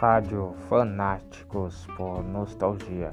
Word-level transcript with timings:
Rádio 0.00 0.54
Fanáticos 0.68 1.86
por 1.96 2.24
Nostalgia. 2.24 3.12